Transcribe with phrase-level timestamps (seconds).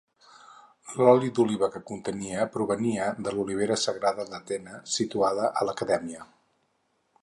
[1.01, 6.29] L'oli d'oliva que contenia provenia de l'olivera sagrada d'Atena situada a l'Acadèmia.